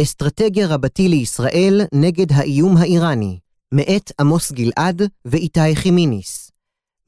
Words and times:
אסטרטגיה 0.00 0.66
רבתי 0.66 1.08
לישראל 1.08 1.80
נגד 1.94 2.32
האיום 2.32 2.76
האיראני, 2.76 3.38
מאת 3.74 4.12
עמוס 4.20 4.52
גלעד 4.52 5.02
ואיתי 5.24 5.76
חימיניס. 5.76 6.50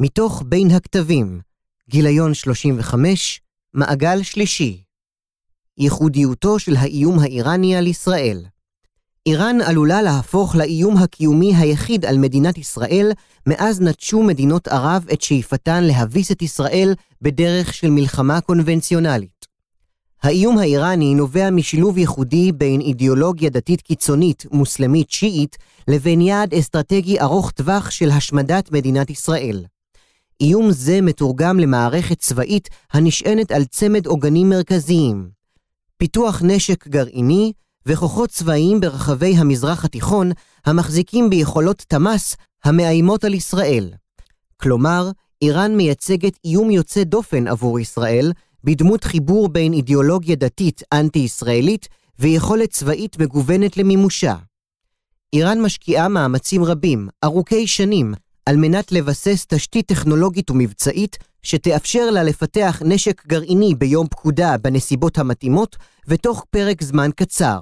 מתוך 0.03 0.43
בין 0.47 0.71
הכתבים, 0.71 1.41
גיליון 1.91 2.35
35, 2.35 3.41
מעגל 3.75 4.23
שלישי. 4.23 4.83
ייחודיותו 5.79 6.59
של 6.59 6.77
האיום 6.77 7.19
האיראני 7.19 7.77
על 7.77 7.87
ישראל. 7.87 8.45
איראן 9.27 9.61
עלולה 9.61 10.03
להפוך 10.03 10.57
לאיום 10.57 10.97
הקיומי 10.97 11.57
היחיד 11.57 12.05
על 12.05 12.19
מדינת 12.19 12.59
ישראל 12.59 13.13
מאז 13.47 13.81
נטשו 13.81 14.23
מדינות 14.23 14.69
ערב 14.69 15.07
את 15.13 15.23
שאיפתן 15.23 15.85
להביס 15.85 16.33
את 16.33 16.43
ישראל 16.43 16.95
בדרך 17.23 17.75
של 17.75 17.91
מלחמה 17.91 18.41
קונבנציונלית. 18.41 19.34
האיום 20.25 20.59
האיראני 20.59 21.15
נובע 21.15 21.51
משילוב 21.51 21.99
ייחודי 21.99 22.53
בין 22.53 22.81
אידיאולוגיה 22.81 23.51
דתית 23.51 23.81
קיצונית, 23.81 24.47
מוסלמית 24.53 25.11
שיעית, 25.11 25.57
לבין 25.89 26.21
יעד 26.21 26.55
אסטרטגי 26.55 27.21
ארוך 27.21 27.51
טווח 27.51 27.91
של 27.91 28.11
השמדת 28.11 28.73
מדינת 28.73 29.11
ישראל. 29.11 29.65
איום 30.41 30.71
זה 30.71 31.01
מתורגם 31.01 31.59
למערכת 31.59 32.19
צבאית 32.19 32.69
הנשענת 32.93 33.53
על 33.53 33.65
צמד 33.65 34.07
עוגנים 34.07 34.49
מרכזיים. 34.49 35.29
פיתוח 35.97 36.43
נשק 36.45 36.89
גרעיני 36.89 37.53
וכוחות 37.87 38.31
צבאיים 38.31 38.81
ברחבי 38.81 39.37
המזרח 39.37 39.85
התיכון 39.85 40.31
המחזיקים 40.67 41.31
ביכולות 41.31 41.85
תמ"ס 41.89 42.37
המאיימות 42.65 43.25
על 43.25 43.35
ישראל. 43.35 43.93
כלומר, 44.57 45.11
איראן 45.43 45.77
מייצגת 45.77 46.39
איום 46.45 46.71
יוצא 46.71 47.05
דופן 47.05 47.49
עבור 47.49 47.81
ישראל, 47.81 48.33
בדמות 48.65 49.05
חיבור 49.05 49.49
בין 49.49 49.73
אידיאולוגיה 49.73 50.37
דתית 50.37 50.83
אנטי-ישראלית 50.93 51.89
ויכולת 52.19 52.71
צבאית 52.71 53.19
מגוונת 53.19 53.77
למימושה. 53.77 54.35
איראן 55.33 55.63
משקיעה 55.63 56.09
מאמצים 56.09 56.65
רבים, 56.65 57.09
ארוכי 57.25 57.67
שנים, 57.67 58.15
על 58.47 58.57
מנת 58.57 58.93
לבסס 58.93 59.47
תשתית 59.49 59.87
טכנולוגית 59.87 60.51
ומבצעית 60.51 61.19
שתאפשר 61.43 62.11
לה 62.11 62.23
לפתח 62.23 62.83
נשק 62.85 63.27
גרעיני 63.27 63.75
ביום 63.75 64.07
פקודה 64.07 64.57
בנסיבות 64.59 65.19
המתאימות 65.19 65.77
ותוך 66.09 66.45
פרק 66.51 66.83
זמן 66.83 67.11
קצר. 67.17 67.61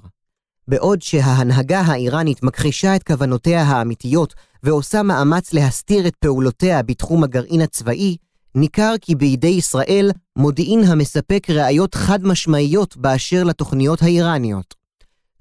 בעוד 0.68 1.02
שההנהגה 1.02 1.80
האיראנית 1.80 2.42
מכחישה 2.42 2.96
את 2.96 3.02
כוונותיה 3.02 3.62
האמיתיות 3.62 4.34
ועושה 4.62 5.02
מאמץ 5.02 5.52
להסתיר 5.52 6.06
את 6.06 6.16
פעולותיה 6.16 6.82
בתחום 6.82 7.24
הגרעין 7.24 7.60
הצבאי, 7.60 8.16
ניכר 8.54 8.94
כי 9.00 9.14
בידי 9.14 9.48
ישראל 9.48 10.10
מודיעין 10.36 10.84
המספק 10.84 11.46
ראיות 11.50 11.94
חד 11.94 12.24
משמעיות 12.24 12.96
באשר 12.96 13.44
לתוכניות 13.44 14.02
האיראניות. 14.02 14.74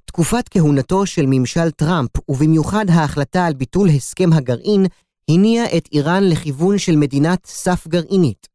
תקופת 0.06 0.50
כהונתו 0.50 1.06
של 1.06 1.26
ממשל 1.28 1.72
טראמפ, 1.72 2.10
ובמיוחד 2.30 2.86
ההחלטה 2.90 3.46
על 3.46 3.54
ביטול 3.54 3.90
הסכם 3.90 4.34
הגרעין, 4.34 4.86
הניע 5.30 5.78
את 5.78 5.90
איראן 5.92 6.24
לכיוון 6.24 6.78
של 6.78 6.96
מדינת 6.96 7.46
סף 7.46 7.88
גרעינית. 7.88 8.48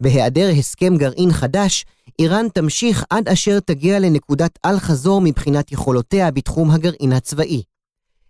בהיעדר 0.00 0.50
הסכם 0.58 0.96
גרעין 0.96 1.32
חדש, 1.32 1.84
איראן 2.18 2.46
תמשיך 2.54 3.04
עד 3.10 3.28
אשר 3.28 3.60
תגיע 3.60 3.98
לנקודת 3.98 4.58
אל-חזור 4.64 5.20
מבחינת 5.20 5.72
יכולותיה 5.72 6.30
בתחום 6.30 6.70
הגרעין 6.70 7.12
הצבאי. 7.12 7.62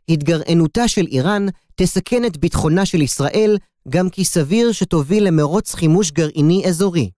התגרענותה 0.08 0.88
של 0.88 1.06
איראן 1.06 1.46
תסכן 1.74 2.24
את 2.24 2.36
ביטחונה 2.36 2.86
של 2.86 3.02
ישראל, 3.02 3.56
גם 3.88 4.08
כי 4.08 4.24
סביר 4.24 4.72
שתוביל 4.72 5.26
למרוץ 5.26 5.74
חימוש 5.74 6.10
גרעיני 6.10 6.62
אזורי. 6.68 7.10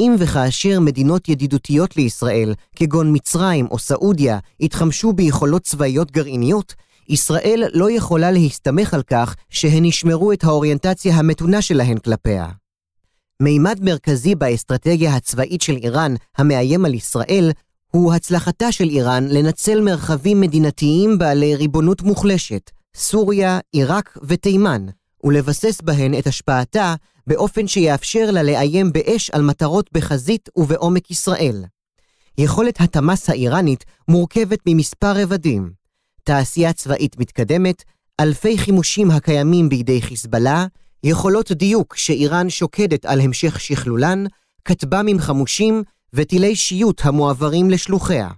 אם 0.00 0.14
וכאשר 0.18 0.80
מדינות 0.80 1.28
ידידותיות 1.28 1.96
לישראל, 1.96 2.54
כגון 2.76 3.16
מצרים 3.16 3.66
או 3.70 3.78
סעודיה, 3.78 4.38
יתחמשו 4.60 5.12
ביכולות 5.12 5.62
צבאיות 5.62 6.10
גרעיניות, 6.10 6.74
ישראל 7.08 7.64
לא 7.74 7.90
יכולה 7.90 8.30
להסתמך 8.30 8.94
על 8.94 9.02
כך 9.02 9.36
שהן 9.50 9.84
ישמרו 9.84 10.32
את 10.32 10.44
האוריינטציה 10.44 11.14
המתונה 11.14 11.62
שלהן 11.62 11.98
כלפיה. 11.98 12.46
מימד 13.42 13.78
מרכזי 13.82 14.34
באסטרטגיה 14.34 15.16
הצבאית 15.16 15.62
של 15.62 15.76
איראן 15.76 16.14
המאיים 16.38 16.84
על 16.84 16.94
ישראל 16.94 17.50
הוא 17.90 18.14
הצלחתה 18.14 18.72
של 18.72 18.88
איראן 18.88 19.28
לנצל 19.28 19.80
מרחבים 19.80 20.40
מדינתיים 20.40 21.18
בעלי 21.18 21.56
ריבונות 21.56 22.02
מוחלשת, 22.02 22.70
סוריה, 22.96 23.58
עיראק 23.72 24.18
ותימן, 24.22 24.86
ולבסס 25.24 25.80
בהן 25.80 26.18
את 26.18 26.26
השפעתה 26.26 26.94
באופן 27.26 27.66
שיאפשר 27.66 28.30
לה 28.30 28.42
לאיים 28.42 28.92
באש 28.92 29.30
על 29.30 29.42
מטרות 29.42 29.90
בחזית 29.92 30.48
ובעומק 30.56 31.10
ישראל. 31.10 31.64
יכולת 32.38 32.80
התמ"ס 32.80 33.30
האיראנית 33.30 33.84
מורכבת 34.08 34.58
ממספר 34.66 35.12
רבדים, 35.22 35.72
תעשייה 36.24 36.72
צבאית 36.72 37.18
מתקדמת, 37.18 37.84
אלפי 38.20 38.58
חימושים 38.58 39.10
הקיימים 39.10 39.68
בידי 39.68 40.02
חיזבאללה, 40.02 40.66
יכולות 41.04 41.52
דיוק 41.52 41.96
שאיראן 41.96 42.50
שוקדת 42.50 43.04
על 43.04 43.20
המשך 43.20 43.60
שכלולן, 43.60 44.24
כטב"מים 44.64 45.18
חמושים 45.18 45.82
וטילי 46.12 46.56
שיוט 46.56 47.00
המועברים 47.04 47.70
לשלוחיה. 47.70 48.28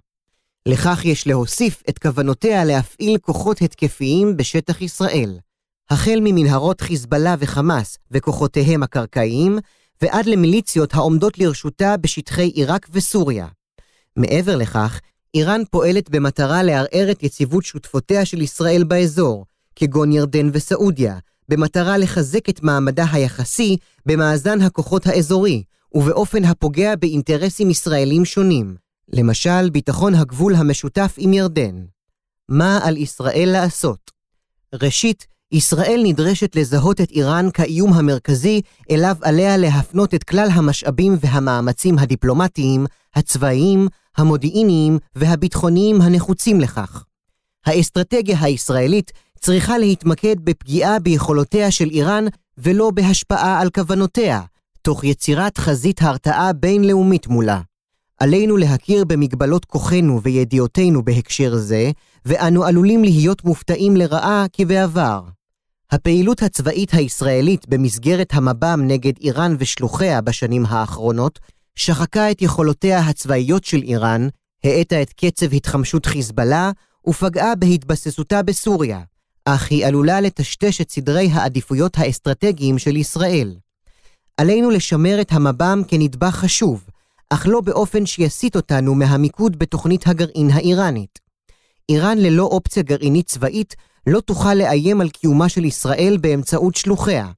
לכך 0.68 1.04
יש 1.04 1.26
להוסיף 1.26 1.82
את 1.88 1.98
כוונותיה 1.98 2.64
להפעיל 2.64 3.18
כוחות 3.18 3.62
התקפיים 3.62 4.36
בשטח 4.36 4.82
ישראל, 4.82 5.38
החל 5.92 6.18
ממנהרות 6.22 6.80
חיזבאללה 6.80 7.34
וחמאס 7.38 7.98
וכוחותיהם 8.10 8.82
הקרקעיים, 8.82 9.58
ועד 10.02 10.26
למיליציות 10.26 10.94
העומדות 10.94 11.38
לרשותה 11.38 11.96
בשטחי 11.96 12.46
עיראק 12.46 12.88
וסוריה. 12.92 13.46
מעבר 14.16 14.56
לכך, 14.56 15.00
איראן 15.34 15.62
פועלת 15.70 16.10
במטרה 16.10 16.62
לערער 16.62 17.10
את 17.10 17.22
יציבות 17.22 17.64
שותפותיה 17.64 18.24
של 18.24 18.40
ישראל 18.40 18.84
באזור, 18.84 19.44
כגון 19.76 20.12
ירדן 20.12 20.50
וסעודיה, 20.52 21.18
במטרה 21.48 21.98
לחזק 21.98 22.48
את 22.48 22.62
מעמדה 22.62 23.04
היחסי 23.12 23.76
במאזן 24.06 24.60
הכוחות 24.60 25.06
האזורי, 25.06 25.62
ובאופן 25.94 26.44
הפוגע 26.44 26.96
באינטרסים 26.96 27.70
ישראלים 27.70 28.24
שונים, 28.24 28.76
למשל 29.08 29.70
ביטחון 29.70 30.14
הגבול 30.14 30.54
המשותף 30.54 31.14
עם 31.18 31.32
ירדן. 31.32 31.84
מה 32.48 32.80
על 32.82 32.96
ישראל 32.96 33.48
לעשות? 33.52 34.10
ראשית, 34.74 35.26
ישראל 35.52 36.00
נדרשת 36.04 36.56
לזהות 36.56 37.00
את 37.00 37.10
איראן 37.10 37.48
כאיום 37.54 37.92
המרכזי 37.92 38.60
אליו 38.90 39.16
עליה 39.22 39.56
להפנות 39.56 40.14
את 40.14 40.24
כלל 40.24 40.48
המשאבים 40.52 41.16
והמאמצים 41.20 41.98
הדיפלומטיים, 41.98 42.86
הצבאיים, 43.14 43.88
המודיעיניים 44.16 44.98
והביטחוניים 45.14 46.00
הנחוצים 46.00 46.60
לכך. 46.60 47.04
האסטרטגיה 47.66 48.36
הישראלית 48.40 49.12
צריכה 49.38 49.78
להתמקד 49.78 50.36
בפגיעה 50.44 50.98
ביכולותיה 50.98 51.70
של 51.70 51.90
איראן 51.90 52.24
ולא 52.58 52.90
בהשפעה 52.90 53.60
על 53.60 53.70
כוונותיה, 53.70 54.40
תוך 54.82 55.04
יצירת 55.04 55.58
חזית 55.58 56.02
הרתעה 56.02 56.52
בינלאומית 56.52 57.26
מולה. 57.26 57.60
עלינו 58.20 58.56
להכיר 58.56 59.04
במגבלות 59.04 59.64
כוחנו 59.64 60.22
וידיעותינו 60.22 61.04
בהקשר 61.04 61.56
זה, 61.56 61.90
ואנו 62.24 62.64
עלולים 62.64 63.04
להיות 63.04 63.44
מופתעים 63.44 63.96
לרעה 63.96 64.46
כבעבר. 64.52 65.22
הפעילות 65.92 66.42
הצבאית 66.42 66.94
הישראלית 66.94 67.68
במסגרת 67.68 68.28
המב"ם 68.32 68.80
נגד 68.86 69.12
איראן 69.20 69.56
ושלוחיה 69.58 70.20
בשנים 70.20 70.66
האחרונות 70.66 71.38
שחקה 71.76 72.30
את 72.30 72.42
יכולותיה 72.42 72.98
הצבאיות 73.00 73.64
של 73.64 73.82
איראן, 73.82 74.28
האטה 74.64 75.02
את 75.02 75.12
קצב 75.12 75.52
התחמשות 75.52 76.06
חיזבאללה 76.06 76.70
ופגעה 77.08 77.54
בהתבססותה 77.54 78.42
בסוריה, 78.42 79.00
אך 79.44 79.70
היא 79.70 79.86
עלולה 79.86 80.20
לטשטש 80.20 80.80
את 80.80 80.90
סדרי 80.90 81.28
העדיפויות 81.32 81.98
האסטרטגיים 81.98 82.78
של 82.78 82.96
ישראל. 82.96 83.56
עלינו 84.36 84.70
לשמר 84.70 85.20
את 85.20 85.32
המב"ם 85.32 85.82
כנדבך 85.88 86.34
חשוב, 86.34 86.84
אך 87.30 87.46
לא 87.46 87.60
באופן 87.60 88.06
שיסיט 88.06 88.56
אותנו 88.56 88.94
מהמיקוד 88.94 89.58
בתוכנית 89.58 90.06
הגרעין 90.06 90.50
האיראנית. 90.50 91.18
איראן 91.88 92.18
ללא 92.18 92.44
אופציה 92.44 92.82
גרעינית 92.82 93.26
צבאית 93.26 93.76
לא 94.06 94.20
תוכל 94.20 94.54
לאיים 94.54 95.00
על 95.00 95.08
קיומה 95.08 95.48
של 95.48 95.64
ישראל 95.64 96.16
באמצעות 96.20 96.74
שלוחיה. 96.74 97.28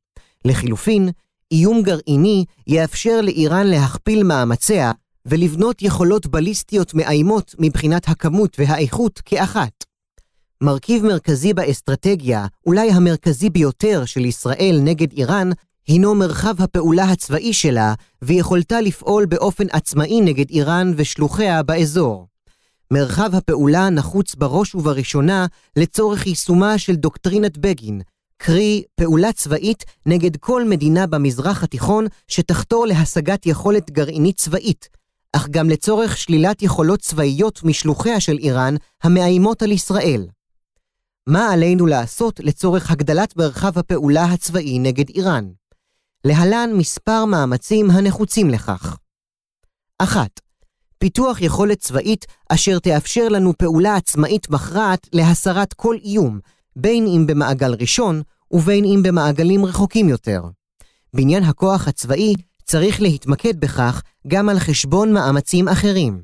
לחילופין, 0.44 1.08
איום 1.52 1.82
גרעיני 1.82 2.44
יאפשר 2.66 3.20
לאיראן 3.20 3.66
להכפיל 3.66 4.22
מאמציה 4.22 4.93
ולבנות 5.26 5.82
יכולות 5.82 6.26
בליסטיות 6.26 6.94
מאיימות 6.94 7.55
מבחינת 7.58 8.08
הכמות 8.08 8.56
והאיכות 8.58 9.20
כאחת. 9.25 9.84
מרכיב 10.61 11.05
מרכזי 11.05 11.55
באסטרטגיה, 11.55 12.46
אולי 12.66 12.90
המרכזי 12.90 13.50
ביותר 13.50 14.05
של 14.05 14.25
ישראל 14.25 14.78
נגד 14.82 15.12
איראן, 15.12 15.50
הינו 15.87 16.14
מרחב 16.14 16.62
הפעולה 16.62 17.05
הצבאי 17.05 17.52
שלה 17.52 17.94
ויכולתה 18.22 18.81
לפעול 18.81 19.26
באופן 19.26 19.66
עצמאי 19.72 20.20
נגד 20.20 20.50
איראן 20.50 20.93
ושלוחיה 20.96 21.62
באזור. 21.62 22.26
מרחב 22.94 23.35
הפעולה 23.35 23.91
נחוץ 23.91 24.35
בראש 24.35 24.75
ובראשונה 24.75 25.46
לצורך 25.76 26.26
יישומה 26.26 26.79
של 26.79 26.94
דוקטרינת 26.94 27.58
בגין, 27.58 28.00
קרי 28.37 28.82
פעולה 28.94 29.32
צבאית 29.32 29.85
נגד 30.06 30.37
כל 30.37 30.64
מדינה 30.64 31.06
במזרח 31.06 31.62
התיכון 31.62 32.06
שתחתור 32.29 32.87
להשגת 32.87 33.46
יכולת 33.46 33.91
גרעינית 33.91 34.37
צבאית, 34.37 34.88
אך 35.32 35.49
גם 35.49 35.70
לצורך 35.70 36.17
שלילת 36.17 36.62
יכולות 36.62 37.00
צבאיות 37.00 37.62
משלוחיה 37.64 38.20
של 38.20 38.38
איראן 38.38 38.75
המאיימות 39.02 39.62
על 39.62 39.73
ישראל. 39.73 40.26
מה 41.26 41.52
עלינו 41.52 41.87
לעשות 41.87 42.40
לצורך 42.40 42.90
הגדלת 42.90 43.37
מרחב 43.37 43.79
הפעולה 43.79 44.25
הצבאי 44.25 44.79
נגד 44.79 45.08
איראן? 45.08 45.50
להלן 46.25 46.70
מספר 46.75 47.25
מאמצים 47.25 47.90
הנחוצים 47.90 48.50
לכך. 48.50 48.97
1. 49.99 50.44
פיתוח 51.05 51.41
יכולת 51.41 51.79
צבאית 51.79 52.27
אשר 52.49 52.79
תאפשר 52.79 53.29
לנו 53.29 53.53
פעולה 53.59 53.97
עצמאית 53.97 54.51
מכרעת 54.51 55.09
להסרת 55.12 55.73
כל 55.73 55.97
איום, 56.05 56.39
בין 56.77 57.06
אם 57.06 57.27
במעגל 57.27 57.75
ראשון 57.75 58.23
ובין 58.51 58.85
אם 58.85 59.03
במעגלים 59.03 59.65
רחוקים 59.65 60.09
יותר. 60.09 60.43
בניין 61.15 61.43
הכוח 61.43 61.89
הצבאי 61.89 62.35
צריך 62.62 63.03
להתמקד 63.03 63.61
בכך 63.61 64.03
גם 64.29 64.49
על 64.49 64.59
חשבון 64.59 65.12
מאמצים 65.12 65.69
אחרים. 65.69 66.23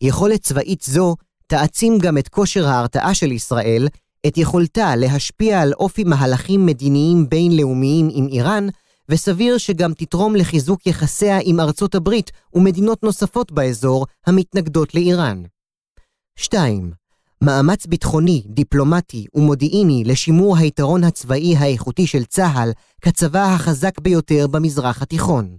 יכולת 0.00 0.40
צבאית 0.42 0.82
זו 0.82 1.16
תעצים 1.46 1.98
גם 1.98 2.18
את 2.18 2.28
כושר 2.28 2.68
ההרתעה 2.68 3.14
של 3.14 3.32
ישראל, 3.32 3.88
את 4.26 4.38
יכולתה 4.38 4.96
להשפיע 4.96 5.60
על 5.60 5.72
אופי 5.72 6.04
מהלכים 6.04 6.66
מדיניים 6.66 7.28
בינלאומיים 7.28 8.08
עם 8.12 8.26
איראן, 8.26 8.68
וסביר 9.10 9.58
שגם 9.58 9.92
תתרום 9.94 10.36
לחיזוק 10.36 10.86
יחסיה 10.86 11.38
עם 11.42 11.60
ארצות 11.60 11.94
הברית 11.94 12.30
ומדינות 12.54 13.02
נוספות 13.02 13.52
באזור 13.52 14.06
המתנגדות 14.26 14.94
לאיראן. 14.94 15.42
2. 16.36 16.92
מאמץ 17.42 17.86
ביטחוני, 17.86 18.42
דיפלומטי 18.46 19.26
ומודיעיני 19.34 20.02
לשימור 20.06 20.56
היתרון 20.56 21.04
הצבאי 21.04 21.56
האיכותי 21.56 22.06
של 22.06 22.24
צה"ל 22.24 22.70
כצבא 23.00 23.54
החזק 23.54 24.00
ביותר 24.00 24.46
במזרח 24.46 25.02
התיכון. 25.02 25.56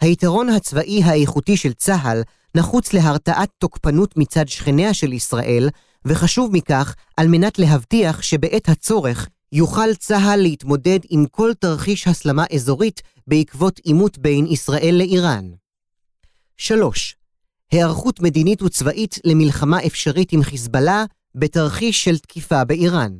היתרון 0.00 0.48
הצבאי 0.48 1.02
האיכותי 1.02 1.56
של 1.56 1.72
צה"ל 1.72 2.22
נחוץ 2.54 2.92
להרתעת 2.92 3.50
תוקפנות 3.58 4.16
מצד 4.16 4.48
שכניה 4.48 4.94
של 4.94 5.12
ישראל, 5.12 5.68
וחשוב 6.04 6.50
מכך 6.52 6.94
על 7.16 7.28
מנת 7.28 7.58
להבטיח 7.58 8.22
שבעת 8.22 8.68
הצורך 8.68 9.28
יוכל 9.52 9.94
צה"ל 9.94 10.40
להתמודד 10.40 10.98
עם 11.10 11.26
כל 11.26 11.52
תרחיש 11.54 12.06
הסלמה 12.06 12.44
אזורית 12.54 13.02
בעקבות 13.26 13.78
עימות 13.78 14.18
בין 14.18 14.46
ישראל 14.46 14.94
לאיראן. 14.98 15.50
3. 16.56 17.16
היערכות 17.70 18.20
מדינית 18.20 18.62
וצבאית 18.62 19.18
למלחמה 19.24 19.86
אפשרית 19.86 20.32
עם 20.32 20.42
חיזבאללה 20.42 21.04
בתרחיש 21.34 22.04
של 22.04 22.18
תקיפה 22.18 22.64
באיראן. 22.64 23.18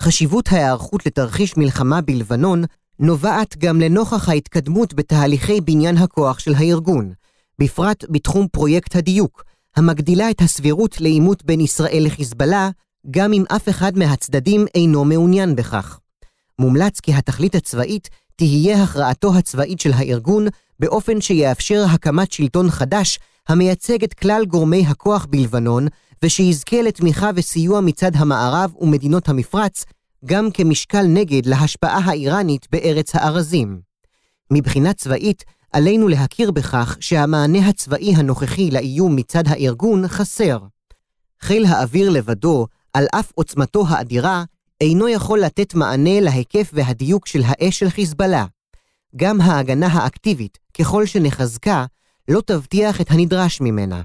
חשיבות 0.00 0.48
ההיערכות 0.52 1.06
לתרחיש 1.06 1.56
מלחמה 1.56 2.00
בלבנון 2.00 2.64
נובעת 2.98 3.56
גם 3.58 3.80
לנוכח 3.80 4.28
ההתקדמות 4.28 4.94
בתהליכי 4.94 5.60
בניין 5.60 5.96
הכוח 5.96 6.38
של 6.38 6.54
הארגון, 6.54 7.12
בפרט 7.60 8.04
בתחום 8.10 8.46
פרויקט 8.52 8.96
הדיוק, 8.96 9.44
המגדילה 9.76 10.30
את 10.30 10.40
הסבירות 10.40 11.00
לעימות 11.00 11.44
בין 11.44 11.60
ישראל 11.60 12.02
לחיזבאללה, 12.06 12.70
גם 13.10 13.32
אם 13.32 13.44
אף 13.56 13.68
אחד 13.68 13.98
מהצדדים 13.98 14.66
אינו 14.74 15.04
מעוניין 15.04 15.56
בכך. 15.56 15.98
מומלץ 16.58 17.00
כי 17.00 17.14
התכלית 17.14 17.54
הצבאית 17.54 18.08
תהיה 18.36 18.82
הכרעתו 18.82 19.36
הצבאית 19.36 19.80
של 19.80 19.92
הארגון 19.92 20.46
באופן 20.80 21.20
שיאפשר 21.20 21.84
הקמת 21.90 22.32
שלטון 22.32 22.70
חדש 22.70 23.18
המייצג 23.48 24.04
את 24.04 24.14
כלל 24.14 24.44
גורמי 24.44 24.84
הכוח 24.86 25.26
בלבנון, 25.30 25.86
ושיזכה 26.24 26.82
לתמיכה 26.82 27.30
וסיוע 27.34 27.80
מצד 27.80 28.10
המערב 28.14 28.72
ומדינות 28.80 29.28
המפרץ, 29.28 29.84
גם 30.24 30.50
כמשקל 30.50 31.02
נגד 31.02 31.46
להשפעה 31.46 32.00
האיראנית 32.04 32.66
בארץ 32.72 33.14
הארזים. 33.14 33.80
מבחינה 34.50 34.92
צבאית, 34.92 35.44
עלינו 35.72 36.08
להכיר 36.08 36.50
בכך 36.50 36.96
שהמענה 37.00 37.68
הצבאי 37.68 38.14
הנוכחי 38.14 38.70
לאיום 38.70 39.16
מצד 39.16 39.42
הארגון 39.46 40.08
חסר. 40.08 40.58
חיל 41.40 41.64
האוויר 41.64 42.10
לבדו, 42.10 42.66
על 42.98 43.06
אף 43.14 43.32
עוצמתו 43.34 43.84
האדירה, 43.88 44.44
אינו 44.80 45.08
יכול 45.08 45.40
לתת 45.40 45.74
מענה 45.74 46.20
להיקף 46.20 46.70
והדיוק 46.72 47.26
של 47.26 47.42
האש 47.46 47.78
של 47.78 47.90
חיזבאללה. 47.90 48.44
גם 49.16 49.40
ההגנה 49.40 49.86
האקטיבית, 49.86 50.58
ככל 50.78 51.06
שנחזקה, 51.06 51.86
לא 52.28 52.40
תבטיח 52.46 53.00
את 53.00 53.10
הנדרש 53.10 53.60
ממנה. 53.60 54.02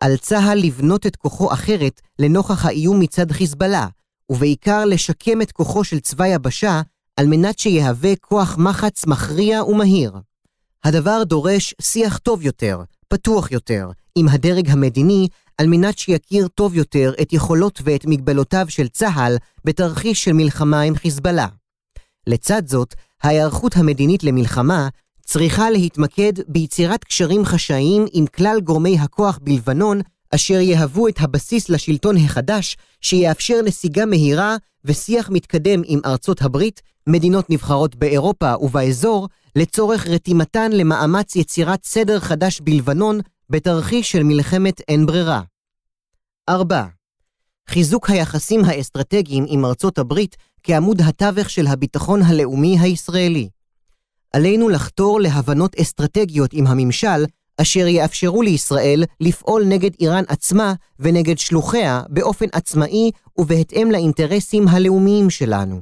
על 0.00 0.16
צה"ל 0.16 0.58
לבנות 0.58 1.06
את 1.06 1.16
כוחו 1.16 1.52
אחרת 1.52 2.00
לנוכח 2.18 2.66
האיום 2.66 3.00
מצד 3.00 3.32
חיזבאללה, 3.32 3.86
ובעיקר 4.30 4.84
לשקם 4.84 5.42
את 5.42 5.52
כוחו 5.52 5.84
של 5.84 6.00
צבא 6.00 6.26
יבשה, 6.26 6.82
על 7.16 7.26
מנת 7.26 7.58
שיהווה 7.58 8.16
כוח 8.16 8.56
מחץ 8.58 9.06
מכריע 9.06 9.64
ומהיר. 9.64 10.12
הדבר 10.84 11.24
דורש 11.24 11.74
שיח 11.80 12.18
טוב 12.18 12.42
יותר, 12.42 12.82
פתוח 13.08 13.52
יותר, 13.52 13.90
עם 14.14 14.28
הדרג 14.28 14.70
המדיני, 14.70 15.28
על 15.58 15.66
מנת 15.66 15.98
שיכיר 15.98 16.48
טוב 16.48 16.74
יותר 16.74 17.12
את 17.22 17.32
יכולות 17.32 17.80
ואת 17.84 18.06
מגבלותיו 18.06 18.66
של 18.68 18.88
צה"ל 18.88 19.36
בתרחיש 19.64 20.24
של 20.24 20.32
מלחמה 20.32 20.80
עם 20.80 20.94
חיזבאללה. 20.94 21.46
לצד 22.26 22.68
זאת, 22.68 22.94
ההיערכות 23.22 23.76
המדינית 23.76 24.24
למלחמה 24.24 24.88
צריכה 25.26 25.70
להתמקד 25.70 26.32
ביצירת 26.48 27.04
קשרים 27.04 27.44
חשאיים 27.44 28.06
עם 28.12 28.26
כלל 28.26 28.60
גורמי 28.60 28.98
הכוח 28.98 29.38
בלבנון, 29.42 30.00
אשר 30.34 30.60
יהוו 30.60 31.08
את 31.08 31.20
הבסיס 31.20 31.68
לשלטון 31.68 32.16
החדש, 32.16 32.76
שיאפשר 33.00 33.60
נסיגה 33.64 34.06
מהירה 34.06 34.56
ושיח 34.84 35.30
מתקדם 35.30 35.82
עם 35.84 36.00
ארצות 36.04 36.42
הברית, 36.42 36.82
מדינות 37.06 37.50
נבחרות 37.50 37.96
באירופה 37.96 38.54
ובאזור, 38.60 39.28
לצורך 39.56 40.06
רתימתן 40.06 40.72
למאמץ 40.72 41.36
יצירת 41.36 41.84
סדר 41.84 42.20
חדש 42.20 42.60
בלבנון 42.60 43.20
בתרחיש 43.54 44.12
של 44.12 44.22
מלחמת 44.22 44.80
אין 44.88 45.06
ברירה. 45.06 45.40
4. 46.48 46.84
חיזוק 47.68 48.10
היחסים 48.10 48.64
האסטרטגיים 48.64 49.44
עם 49.48 49.64
ארצות 49.64 49.98
הברית 49.98 50.36
כעמוד 50.62 51.00
התווך 51.00 51.50
של 51.50 51.66
הביטחון 51.66 52.22
הלאומי 52.22 52.78
הישראלי. 52.80 53.48
עלינו 54.32 54.68
לחתור 54.68 55.20
להבנות 55.20 55.76
אסטרטגיות 55.76 56.50
עם 56.52 56.66
הממשל, 56.66 57.24
אשר 57.60 57.86
יאפשרו 57.86 58.42
לישראל 58.42 59.04
לפעול 59.20 59.64
נגד 59.64 59.90
איראן 60.00 60.24
עצמה 60.28 60.74
ונגד 60.98 61.38
שלוחיה 61.38 62.02
באופן 62.08 62.46
עצמאי 62.52 63.10
ובהתאם 63.38 63.90
לאינטרסים 63.90 64.68
הלאומיים 64.68 65.30
שלנו. 65.30 65.80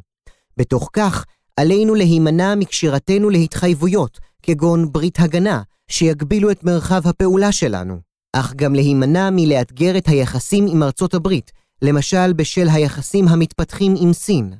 בתוך 0.57 0.91
כך, 0.93 1.25
עלינו 1.57 1.95
להימנע 1.95 2.55
מקשירתנו 2.55 3.31
להתחייבויות, 3.31 4.19
כגון 4.43 4.93
ברית 4.93 5.21
הגנה, 5.21 5.63
שיגבילו 5.89 6.51
את 6.51 6.65
מרחב 6.65 7.09
הפעולה 7.09 7.53
שלנו, 7.53 8.01
אך 8.33 8.55
גם 8.55 8.75
להימנע 8.75 9.29
מלאתגר 9.33 9.99
את 9.99 10.09
היחסים 10.09 10.67
עם 10.69 10.83
ארצות 10.83 11.15
הברית, 11.15 11.53
למשל 11.83 12.33
בשל 12.33 12.69
היחסים 12.69 13.29
המתפתחים 13.29 13.95
עם 14.01 14.13
סין. 14.13 14.55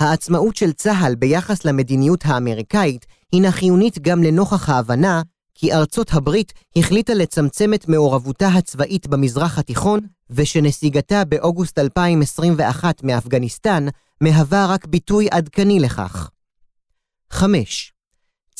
העצמאות 0.00 0.56
של 0.56 0.72
צה"ל 0.72 1.14
ביחס 1.14 1.64
למדיניות 1.64 2.20
האמריקאית 2.24 3.06
הינה 3.32 3.52
חיונית 3.52 3.98
גם 3.98 4.22
לנוכח 4.22 4.68
ההבנה 4.68 5.22
כי 5.54 5.72
ארצות 5.72 6.12
הברית 6.12 6.52
החליטה 6.76 7.14
לצמצם 7.14 7.74
את 7.74 7.88
מעורבותה 7.88 8.48
הצבאית 8.48 9.06
במזרח 9.06 9.58
התיכון, 9.58 10.00
ושנסיגתה 10.30 11.24
באוגוסט 11.24 11.78
2021 11.78 13.04
מאפגניסטן 13.04 13.86
מהווה 14.20 14.66
רק 14.66 14.86
ביטוי 14.86 15.28
עדכני 15.30 15.80
לכך. 15.80 16.30
5. 17.30 17.92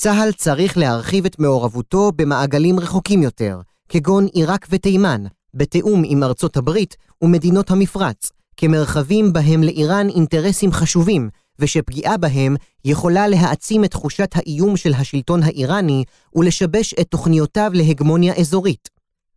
צה"ל 0.01 0.33
צריך 0.33 0.79
להרחיב 0.79 1.27
את 1.27 1.39
מעורבותו 1.39 2.13
במעגלים 2.17 2.81
רחוקים 2.81 3.23
יותר, 3.23 3.61
כגון 3.89 4.27
עיראק 4.27 4.67
ותימן, 4.71 5.25
בתיאום 5.55 6.03
עם 6.05 6.23
ארצות 6.23 6.57
הברית 6.57 6.97
ומדינות 7.23 7.71
המפרץ, 7.71 8.31
כמרחבים 8.57 9.33
בהם 9.33 9.63
לאיראן 9.63 10.09
אינטרסים 10.09 10.73
חשובים, 10.73 11.29
ושפגיעה 11.59 12.17
בהם 12.17 12.57
יכולה 12.85 13.29
להעצים 13.29 13.85
את 13.85 13.91
תחושת 13.91 14.31
האיום 14.35 14.77
של 14.77 14.95
השלטון 14.95 15.43
האיראני 15.43 16.05
ולשבש 16.35 16.95
את 17.01 17.07
תוכניותיו 17.09 17.71
להגמוניה 17.75 18.35
אזורית. 18.35 18.89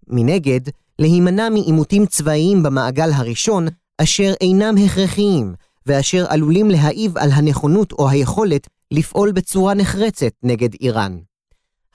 מנגד, 0.08 0.62
להימנע 1.00 1.50
מעימותים 1.50 2.06
צבאיים 2.06 2.63
במעגל 2.63 3.12
הראשון, 3.12 3.68
אשר 3.98 4.34
אינם 4.41 4.75
הכרחיים, 4.86 5.53
ואשר 5.86 6.26
עלולים 6.30 6.70
להעיב 6.70 7.18
על 7.18 7.32
הנכונות 7.32 7.92
או 7.92 8.10
היכולת 8.10 8.68
לפעול 8.92 9.32
בצורה 9.32 9.74
נחרצת 9.74 10.34
נגד 10.44 10.70
איראן. 10.82 11.18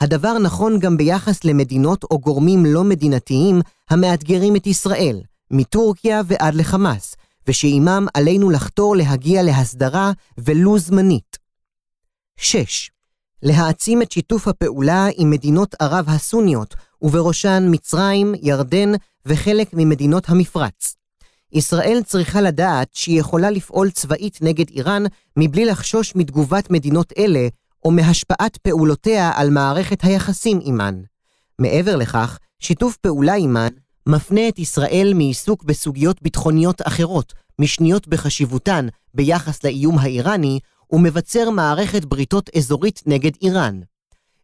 הדבר 0.01 0.39
נכון 0.39 0.79
גם 0.79 0.97
ביחס 0.97 1.45
למדינות 1.45 2.05
או 2.05 2.19
גורמים 2.19 2.67
לא 2.67 2.85
מדינתיים 2.85 3.61
המאתגרים 3.91 4.57
את 4.57 4.67
ישראל, 4.67 5.21
מטורקיה 5.51 6.23
ועד 6.27 6.55
לחמאס, 6.55 7.17
ושעימם 7.49 8.07
עלינו 8.15 8.51
לחתור 8.51 8.97
להגיע 8.97 9.43
להסדרה 9.43 10.13
ולו 10.39 10.79
זמנית. 10.79 11.39
6. 12.37 12.91
להעצים 13.43 14.03
את 14.03 14.13
שיתוף 14.13 14.49
הפעולה 14.49 15.07
עם 15.17 15.31
מדינות 15.31 15.75
ערב 15.81 16.05
הסוניות, 16.09 16.75
ובראשן 17.03 17.69
מצרים, 17.71 18.35
ירדן 18.43 18.93
וחלק 19.27 19.69
ממדינות 19.73 20.29
המפרץ. 20.29 20.97
ישראל 21.53 22.01
צריכה 22.05 22.41
לדעת 22.41 22.89
שהיא 22.93 23.21
יכולה 23.21 23.51
לפעול 23.51 23.91
צבאית 23.91 24.39
נגד 24.43 24.71
איראן 24.71 25.03
מבלי 25.37 25.65
לחשוש 25.65 26.17
מתגובת 26.17 26.71
מדינות 26.71 27.13
אלה, 27.19 27.49
או 27.85 27.91
מהשפעת 27.91 28.57
פעולותיה 28.57 29.33
על 29.35 29.51
מערכת 29.51 30.05
היחסים 30.05 30.59
עימן. 30.59 31.03
מעבר 31.59 31.97
לכך, 31.97 32.39
שיתוף 32.59 32.97
פעולה 32.97 33.35
עימן 33.35 33.69
מפנה 34.07 34.49
את 34.49 34.59
ישראל 34.59 35.13
מעיסוק 35.15 35.65
בסוגיות 35.65 36.23
ביטחוניות 36.23 36.83
אחרות, 36.83 37.33
משניות 37.59 38.09
בחשיבותן 38.09 38.87
ביחס 39.15 39.65
לאיום 39.65 39.99
האיראני, 39.99 40.59
ומבצר 40.91 41.51
מערכת 41.51 42.05
בריתות 42.05 42.51
אזורית 42.57 43.03
נגד 43.07 43.33
איראן. 43.43 43.81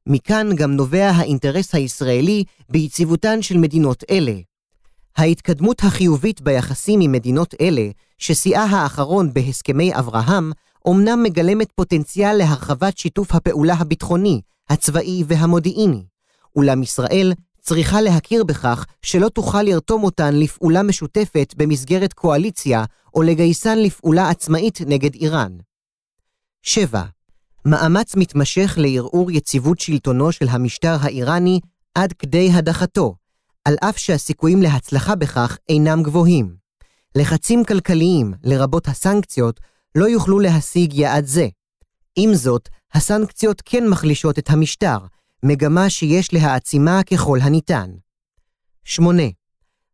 מכאן 0.07 0.57
גם 0.57 0.73
נובע 0.73 1.11
האינטרס 1.11 1.75
הישראלי 1.75 2.45
ביציבותן 2.69 3.43
של 3.43 3.59
מדינות 3.59 4.05
אלה. 4.11 4.52
ההתקדמות 5.17 5.81
החיובית 5.85 6.41
ביחסים 6.41 7.01
עם 7.01 7.13
מדינות 7.13 7.55
אלה, 7.61 7.89
ששיאה 8.19 8.65
האחרון 8.65 9.33
בהסכמי 9.33 9.95
אברהם, 9.95 10.53
אומנם 10.85 11.23
מגלמת 11.23 11.73
פוטנציאל 11.75 12.37
להרחבת 12.37 12.99
שיתוף 12.99 13.35
הפעולה 13.35 13.75
הביטחוני, 13.75 14.41
הצבאי 14.71 15.25
והמודיעיני, 15.27 16.05
אולם 16.57 16.83
ישראל 16.83 17.33
צריכה 17.61 18.01
להכיר 18.01 18.45
בכך 18.45 18.87
שלא 19.03 19.29
תוכל 19.29 19.63
לרתום 19.63 20.05
אותן 20.05 20.35
לפעולה 20.35 20.83
משותפת 20.83 21.55
במסגרת 21.57 22.13
קואליציה 22.13 22.85
או 23.15 23.23
לגייסן 23.23 23.79
לפעולה 23.79 24.29
עצמאית 24.29 24.81
נגד 24.87 25.15
איראן. 25.15 25.53
7. 26.63 27.03
מאמץ 27.65 28.17
מתמשך 28.17 28.75
לערעור 28.77 29.31
יציבות 29.31 29.81
שלטונו 29.81 30.33
של 30.33 30.49
המשטר 30.49 30.97
האיראני 31.01 31.61
עד 31.95 32.13
כדי 32.13 32.51
הדחתו, 32.53 33.15
על 33.65 33.77
אף 33.81 33.99
שהסיכויים 33.99 34.63
להצלחה 34.63 35.15
בכך 35.15 35.59
אינם 35.69 36.03
גבוהים. 36.03 36.57
לחצים 37.17 37.65
כלכליים, 37.65 38.35
לרבות 38.45 38.89
הסנקציות, 38.89 39.61
לא 39.95 40.05
יוכלו 40.05 40.41
להשיג 40.41 40.95
יעד 40.95 41.25
זה. 41.25 41.49
עם 42.17 42.35
זאת, 42.35 42.69
הסנקציות 42.95 43.63
כן 43.65 43.89
מחלישות 43.89 44.39
את 44.39 44.51
המשטר, 44.51 44.99
מגמה 45.43 45.91
שיש 45.91 46.35
להעצימה 46.35 47.03
ככל 47.03 47.39
הניתן. 47.43 47.91
8. 48.85 49.23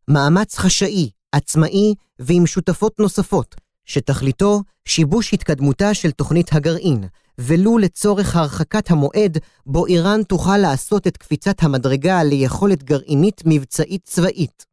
מאמץ 0.07 0.57
חשאי, 0.57 1.09
עצמאי 1.31 1.93
ועם 2.19 2.45
שותפות 2.45 2.99
נוספות, 2.99 3.55
שתכליתו 3.85 4.61
שיבוש 4.85 5.33
התקדמותה 5.33 5.93
של 5.93 6.11
תוכנית 6.11 6.53
הגרעין, 6.53 7.03
ולו 7.39 7.77
לצורך 7.77 8.35
הרחקת 8.35 8.91
המועד 8.91 9.37
בו 9.65 9.85
איראן 9.85 10.23
תוכל 10.23 10.57
לעשות 10.57 11.07
את 11.07 11.17
קפיצת 11.17 11.63
המדרגה 11.63 12.23
ליכולת 12.23 12.83
גרעינית 12.83 13.41
מבצעית 13.45 14.01
צבאית. 14.03 14.65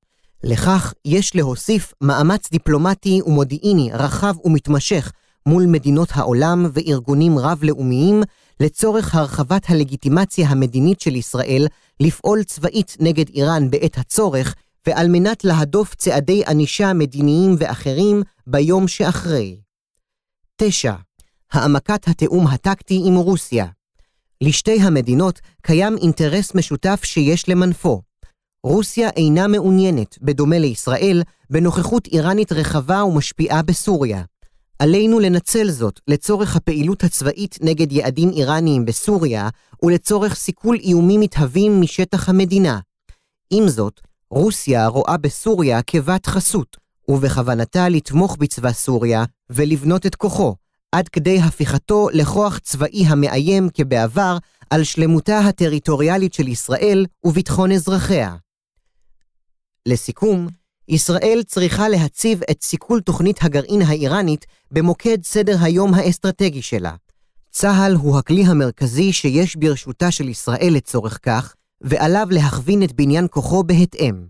לכך 0.44 0.94
יש 1.04 1.36
להוסיף 1.36 1.92
מאמץ 2.00 2.50
דיפלומטי 2.50 3.20
ומודיעיני 3.26 3.90
רחב 3.92 4.34
ומתמשך 4.44 5.12
מול 5.46 5.66
מדינות 5.66 6.08
העולם 6.12 6.66
וארגונים 6.72 7.38
רב-לאומיים 7.38 8.22
לצורך 8.60 9.14
הרחבת 9.14 9.62
הלגיטימציה 9.68 10.48
המדינית 10.48 11.00
של 11.00 11.16
ישראל 11.16 11.66
לפעול 12.00 12.42
צבאית 12.42 12.96
נגד 13.00 13.28
איראן 13.28 13.70
בעת 13.70 13.98
הצורך, 13.98 14.54
ועל 14.86 15.08
מנת 15.08 15.44
להדוף 15.44 15.94
צעדי 15.94 16.42
ענישה 16.46 16.92
מדיניים 16.92 17.56
ואחרים 17.58 18.22
ביום 18.46 18.88
שאחרי. 18.88 19.56
9. 20.56 21.05
העמקת 21.52 22.08
התיאום 22.08 22.46
הטקטי 22.46 23.02
עם 23.04 23.14
רוסיה. 23.14 23.66
לשתי 24.40 24.80
המדינות 24.80 25.40
קיים 25.62 25.96
אינטרס 25.96 26.54
משותף 26.54 27.00
שיש 27.04 27.48
למנפו. 27.48 28.02
רוסיה 28.64 29.08
אינה 29.10 29.46
מעוניינת, 29.46 30.18
בדומה 30.22 30.58
לישראל, 30.58 31.22
בנוכחות 31.50 32.06
איראנית 32.06 32.52
רחבה 32.52 33.04
ומשפיעה 33.04 33.62
בסוריה. 33.62 34.22
עלינו 34.78 35.20
לנצל 35.20 35.70
זאת 35.70 36.00
לצורך 36.08 36.56
הפעילות 36.56 37.04
הצבאית 37.04 37.58
נגד 37.62 37.92
יעדים 37.92 38.30
איראניים 38.30 38.84
בסוריה 38.84 39.48
ולצורך 39.82 40.34
סיכול 40.34 40.76
איומים 40.76 41.20
מתהווים 41.20 41.80
משטח 41.80 42.28
המדינה. 42.28 42.80
עם 43.50 43.68
זאת, 43.68 44.00
רוסיה 44.30 44.86
רואה 44.86 45.16
בסוריה 45.16 45.82
כבת 45.82 46.26
חסות, 46.26 46.76
ובכוונתה 47.08 47.88
לתמוך 47.88 48.36
בצבא 48.36 48.72
סוריה 48.72 49.24
ולבנות 49.50 50.06
את 50.06 50.14
כוחו, 50.14 50.54
עד 50.92 51.08
כדי 51.08 51.40
הפיכתו 51.40 52.08
לכוח 52.12 52.58
צבאי 52.58 53.06
המאיים 53.06 53.68
כבעבר 53.74 54.38
על 54.70 54.84
שלמותה 54.84 55.38
הטריטוריאלית 55.38 56.34
של 56.34 56.48
ישראל 56.48 57.06
וביטחון 57.24 57.72
אזרחיה. 57.72 58.34
לסיכום, 59.86 60.46
ישראל 60.88 61.42
צריכה 61.46 61.88
להציב 61.88 62.40
את 62.50 62.62
סיכול 62.62 63.00
תוכנית 63.00 63.42
הגרעין 63.42 63.82
האיראנית 63.82 64.46
במוקד 64.70 65.18
סדר 65.24 65.56
היום 65.60 65.94
האסטרטגי 65.94 66.62
שלה. 66.62 66.94
צה"ל 67.50 67.94
הוא 67.94 68.18
הכלי 68.18 68.44
המרכזי 68.44 69.12
שיש 69.12 69.56
ברשותה 69.56 70.10
של 70.10 70.28
ישראל 70.28 70.72
לצורך 70.76 71.18
כך, 71.22 71.54
ועליו 71.80 72.26
להכווין 72.30 72.82
את 72.82 72.92
בניין 72.92 73.26
כוחו 73.30 73.62
בהתאם. 73.62 74.26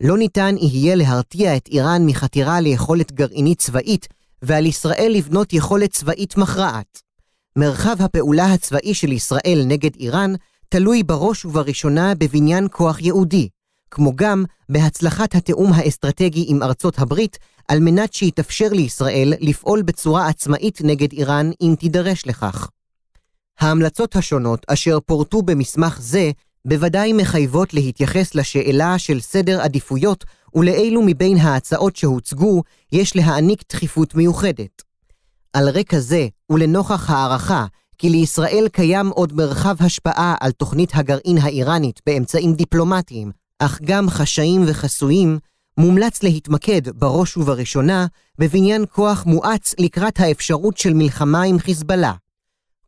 לא 0.00 0.18
ניתן 0.18 0.54
יהיה 0.58 0.94
להרתיע 0.94 1.56
את 1.56 1.68
איראן 1.68 2.06
מחתירה 2.06 2.60
ליכולת 2.60 3.12
גרעינית 3.12 3.58
צבאית, 3.58 4.08
ועל 4.42 4.66
ישראל 4.66 5.12
לבנות 5.14 5.52
יכולת 5.52 5.90
צבאית 5.90 6.36
מכרעת. 6.36 7.02
מרחב 7.56 7.96
הפעולה 8.02 8.52
הצבאי 8.52 8.94
של 8.94 9.12
ישראל 9.12 9.62
נגד 9.66 9.90
איראן 10.00 10.34
תלוי 10.68 11.02
בראש 11.02 11.44
ובראשונה 11.44 12.14
בבניין 12.14 12.66
כוח 12.70 13.00
יהודי, 13.00 13.48
כמו 13.90 14.12
גם 14.14 14.44
בהצלחת 14.68 15.34
התיאום 15.34 15.72
האסטרטגי 15.72 16.44
עם 16.48 16.62
ארצות 16.62 16.98
הברית, 16.98 17.38
על 17.68 17.80
מנת 17.80 18.14
שיתאפשר 18.14 18.68
לישראל 18.72 19.34
לפעול 19.40 19.82
בצורה 19.82 20.28
עצמאית 20.28 20.80
נגד 20.84 21.12
איראן 21.12 21.50
אם 21.60 21.74
תידרש 21.78 22.26
לכך. 22.26 22.68
ההמלצות 23.60 24.16
השונות 24.16 24.66
אשר 24.68 24.98
פורטו 25.00 25.42
במסמך 25.42 25.98
זה 26.00 26.30
בוודאי 26.64 27.12
מחייבות 27.12 27.74
להתייחס 27.74 28.34
לשאלה 28.34 28.98
של 28.98 29.20
סדר 29.20 29.60
עדיפויות 29.60 30.24
ולאילו 30.54 31.02
מבין 31.06 31.36
ההצעות 31.36 31.96
שהוצגו 31.96 32.62
יש 32.92 33.16
להעניק 33.16 33.62
דחיפות 33.72 34.14
מיוחדת. 34.14 34.82
על 35.52 35.68
רקע 35.68 35.98
זה, 35.98 36.28
ולנוכח 36.50 37.10
הערכה 37.10 37.66
כי 37.98 38.10
לישראל 38.10 38.68
קיים 38.72 39.08
עוד 39.08 39.32
מרחב 39.32 39.76
השפעה 39.80 40.34
על 40.40 40.50
תוכנית 40.50 40.90
הגרעין 40.94 41.38
האיראנית 41.38 42.00
באמצעים 42.06 42.54
דיפלומטיים, 42.54 43.30
אך 43.58 43.80
גם 43.84 44.08
חשאיים 44.10 44.64
וחסויים, 44.66 45.38
מומלץ 45.78 46.22
להתמקד 46.22 46.80
בראש 46.94 47.36
ובראשונה 47.36 48.06
בבניין 48.38 48.84
כוח 48.92 49.26
מואץ 49.26 49.74
לקראת 49.78 50.20
האפשרות 50.20 50.76
של 50.76 50.94
מלחמה 50.94 51.42
עם 51.42 51.58
חיזבאללה. 51.58 52.12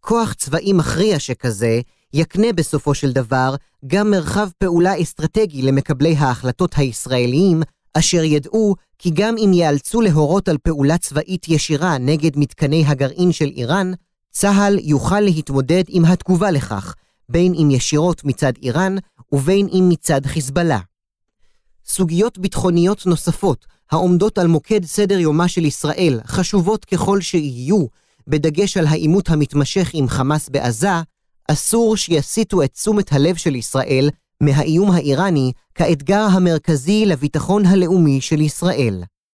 כוח 0.01 0.33
צבאי 0.33 0.73
מכריע 0.73 1.19
שכזה 1.19 1.81
יקנה 2.15 2.53
בסופו 2.53 2.95
של 2.95 3.13
דבר 3.13 3.55
גם 3.87 4.11
מרחב 4.11 4.49
פעולה 4.59 5.03
אסטרטגי 5.03 5.63
למקבלי 5.63 6.17
ההחלטות 6.17 6.75
הישראליים, 6.77 7.63
אשר 7.95 8.25
ידעו 8.25 8.75
כי 8.99 9.11
גם 9.15 9.35
אם 9.39 9.53
ייאלצו 9.53 10.01
להורות 10.01 10.49
על 10.49 10.59
פעולה 10.59 10.99
צבאית 10.99 11.49
ישירה 11.49 11.99
נגד 11.99 12.31
מתקני 12.37 12.85
הגרעין 12.87 13.33
של 13.33 13.51
איראן, 13.57 13.93
צה"ל 14.31 14.79
יוכל 14.79 15.21
להתמודד 15.21 15.85
עם 15.89 16.05
התגובה 16.05 16.51
לכך, 16.51 16.95
בין 17.29 17.55
אם 17.55 17.71
ישירות 17.71 18.25
מצד 18.25 18.53
איראן 18.63 18.97
ובין 19.33 19.69
אם 19.73 19.89
מצד 19.89 20.27
חיזבאללה. 20.27 20.79
סוגיות 21.87 22.39
ביטחוניות 22.39 23.07
נוספות 23.07 23.67
העומדות 23.91 24.39
על 24.39 24.47
מוקד 24.47 24.85
סדר 24.85 25.19
יומה 25.19 25.49
של 25.49 25.65
ישראל, 25.65 26.21
חשובות 26.27 26.85
ככל 26.85 27.21
שיהיו, 27.21 27.87
בדגש 28.27 28.77
על 28.77 28.87
העימות 28.87 29.31
המתמשך 29.31 29.91
עם 29.93 30.09
חמאס 30.09 30.49
בעזה, 30.49 31.03
אסור 31.53 31.97
שיסיטו 31.97 32.63
את 32.63 32.73
תשומת 32.73 33.13
הלב 33.13 33.37
של 33.37 33.55
ישראל 33.57 34.11
מהאיום 34.43 34.91
האיראני 34.91 35.53
כאתגר 35.75 36.27
המרכזי 36.33 37.07
לביטחון 37.07 37.67
הלאומי 37.67 38.21
של 38.21 38.41
ישראל. 38.41 39.03